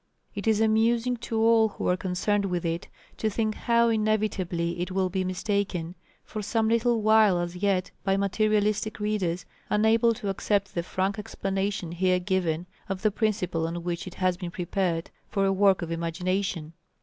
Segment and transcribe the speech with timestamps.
[0.33, 4.89] It is amusing to all who are concerned with it, to think how inevitably it
[4.89, 5.93] will be mistaken
[6.25, 11.91] for some little while as yet, by materialistic readers, unable to accept the frank explanation
[11.91, 15.91] here given of the principle on which it has been prepared for a work of
[15.91, 16.73] imagination.